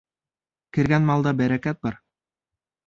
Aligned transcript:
Кергән 0.77 1.07
малда 1.11 1.35
бәрәкәт 1.43 1.85
бар. 1.89 2.03